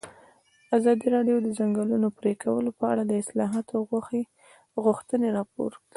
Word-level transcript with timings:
ازادي 0.77 1.07
راډیو 1.15 1.37
د 1.41 1.43
د 1.45 1.49
ځنګلونو 1.59 2.07
پرېکول 2.19 2.65
په 2.79 2.83
اړه 2.91 3.03
د 3.05 3.11
اصلاحاتو 3.23 3.75
غوښتنې 4.83 5.27
راپور 5.37 5.71
کړې. 5.77 5.85